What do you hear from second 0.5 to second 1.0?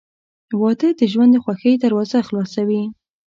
•واده